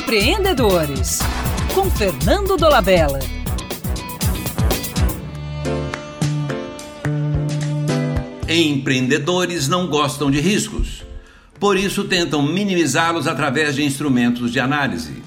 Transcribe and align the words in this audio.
Empreendedores, 0.00 1.18
com 1.74 1.90
Fernando 1.90 2.56
Dolabella. 2.56 3.18
Empreendedores 8.48 9.68
não 9.68 9.88
gostam 9.88 10.30
de 10.30 10.40
riscos, 10.40 11.04
por 11.60 11.76
isso 11.76 12.04
tentam 12.04 12.40
minimizá-los 12.42 13.26
através 13.26 13.74
de 13.74 13.84
instrumentos 13.84 14.50
de 14.50 14.58
análise. 14.58 15.22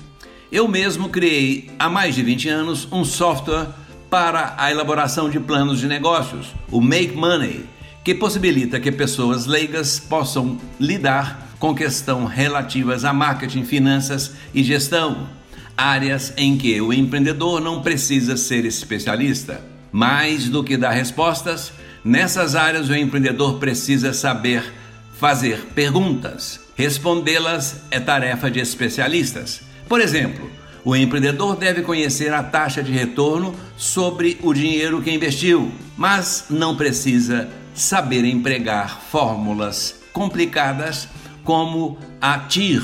Eu 0.52 0.68
mesmo 0.68 1.08
criei 1.10 1.70
há 1.78 1.88
mais 1.88 2.16
de 2.16 2.24
20 2.24 2.50
anos 2.50 2.88
um 2.92 3.06
software 3.06 3.68
para 4.10 4.56
a 4.58 4.72
elaboração 4.72 5.30
de 5.30 5.40
planos 5.40 5.80
de 5.80 5.88
negócios, 5.88 6.48
o 6.72 6.82
Make 6.82 7.16
Money, 7.16 7.64
que 8.04 8.16
possibilita 8.16 8.80
que 8.80 8.92
pessoas 8.92 9.46
leigas 9.46 10.00
possam 10.00 10.58
lidar 10.80 11.43
com 11.64 11.74
questões 11.74 12.30
relativas 12.30 13.06
a 13.06 13.14
marketing, 13.14 13.64
finanças 13.64 14.34
e 14.54 14.62
gestão, 14.62 15.30
áreas 15.78 16.34
em 16.36 16.58
que 16.58 16.82
o 16.82 16.92
empreendedor 16.92 17.62
não 17.62 17.82
precisa 17.82 18.36
ser 18.36 18.66
especialista. 18.66 19.62
Mais 19.90 20.50
do 20.50 20.62
que 20.62 20.76
dar 20.76 20.90
respostas, 20.90 21.72
nessas 22.04 22.54
áreas 22.54 22.90
o 22.90 22.94
empreendedor 22.94 23.60
precisa 23.60 24.12
saber 24.12 24.74
fazer 25.18 25.68
perguntas. 25.74 26.60
Respondê-las 26.76 27.78
é 27.90 27.98
tarefa 27.98 28.52
de 28.52 28.60
especialistas. 28.60 29.62
Por 29.88 30.02
exemplo, 30.02 30.52
o 30.84 30.94
empreendedor 30.94 31.56
deve 31.56 31.82
conhecer 31.82 32.34
a 32.34 32.44
taxa 32.44 32.84
de 32.84 32.92
retorno 32.92 33.56
sobre 33.78 34.38
o 34.44 34.54
dinheiro 34.54 35.02
que 35.02 35.14
investiu, 35.14 35.72
mas 35.96 36.48
não 36.50 36.76
precisa 36.76 37.48
saber 37.74 38.26
empregar 38.26 39.00
fórmulas 39.10 40.04
complicadas 40.12 41.08
como 41.44 41.98
a 42.22 42.40
TIR 42.40 42.84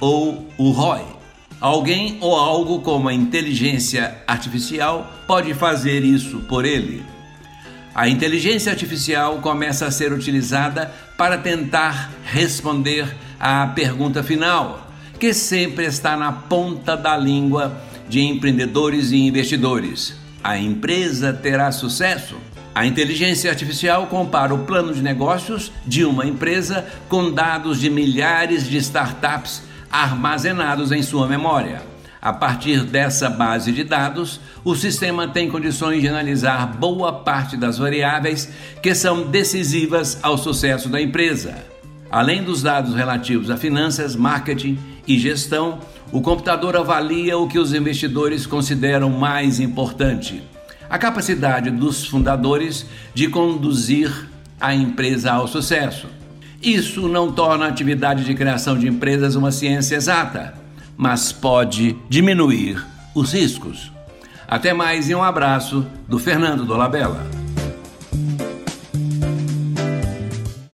ou 0.00 0.48
o 0.58 0.70
ROI. 0.70 1.04
Alguém 1.60 2.16
ou 2.20 2.34
algo 2.34 2.80
como 2.80 3.08
a 3.08 3.14
inteligência 3.14 4.16
artificial 4.26 5.12
pode 5.26 5.52
fazer 5.52 6.04
isso 6.04 6.38
por 6.48 6.64
ele. 6.64 7.04
A 7.94 8.08
inteligência 8.08 8.72
artificial 8.72 9.38
começa 9.38 9.84
a 9.86 9.90
ser 9.90 10.12
utilizada 10.12 10.90
para 11.18 11.36
tentar 11.36 12.10
responder 12.24 13.14
à 13.38 13.66
pergunta 13.66 14.22
final, 14.22 14.90
que 15.18 15.34
sempre 15.34 15.84
está 15.84 16.16
na 16.16 16.32
ponta 16.32 16.96
da 16.96 17.16
língua 17.16 17.78
de 18.08 18.20
empreendedores 18.20 19.10
e 19.10 19.18
investidores: 19.18 20.16
a 20.42 20.56
empresa 20.56 21.32
terá 21.32 21.70
sucesso? 21.72 22.36
A 22.74 22.86
inteligência 22.86 23.50
artificial 23.50 24.06
compara 24.06 24.54
o 24.54 24.64
plano 24.64 24.94
de 24.94 25.02
negócios 25.02 25.72
de 25.84 26.04
uma 26.04 26.24
empresa 26.24 26.86
com 27.08 27.32
dados 27.32 27.80
de 27.80 27.90
milhares 27.90 28.68
de 28.68 28.76
startups 28.76 29.62
armazenados 29.90 30.92
em 30.92 31.02
sua 31.02 31.26
memória. 31.26 31.82
A 32.22 32.32
partir 32.32 32.84
dessa 32.84 33.28
base 33.28 33.72
de 33.72 33.82
dados, 33.82 34.40
o 34.62 34.76
sistema 34.76 35.26
tem 35.26 35.50
condições 35.50 36.00
de 36.00 36.08
analisar 36.08 36.66
boa 36.76 37.12
parte 37.12 37.56
das 37.56 37.78
variáveis 37.78 38.48
que 38.80 38.94
são 38.94 39.22
decisivas 39.22 40.18
ao 40.22 40.38
sucesso 40.38 40.88
da 40.88 41.00
empresa. 41.00 41.64
Além 42.10 42.42
dos 42.42 42.62
dados 42.62 42.94
relativos 42.94 43.50
a 43.50 43.56
finanças, 43.56 44.14
marketing 44.14 44.78
e 45.08 45.18
gestão, 45.18 45.80
o 46.12 46.20
computador 46.20 46.76
avalia 46.76 47.36
o 47.36 47.48
que 47.48 47.58
os 47.58 47.72
investidores 47.72 48.46
consideram 48.46 49.10
mais 49.10 49.58
importante 49.58 50.42
a 50.90 50.98
capacidade 50.98 51.70
dos 51.70 52.04
fundadores 52.04 52.84
de 53.14 53.28
conduzir 53.28 54.28
a 54.60 54.74
empresa 54.74 55.32
ao 55.32 55.46
sucesso. 55.46 56.08
Isso 56.60 57.08
não 57.08 57.32
torna 57.32 57.66
a 57.66 57.68
atividade 57.68 58.24
de 58.24 58.34
criação 58.34 58.76
de 58.76 58.88
empresas 58.88 59.36
uma 59.36 59.52
ciência 59.52 59.94
exata, 59.94 60.52
mas 60.96 61.32
pode 61.32 61.96
diminuir 62.08 62.84
os 63.14 63.32
riscos. 63.32 63.90
Até 64.46 64.74
mais 64.74 65.08
e 65.08 65.14
um 65.14 65.22
abraço 65.22 65.86
do 66.08 66.18
Fernando 66.18 66.64
Dolabella. 66.64 67.39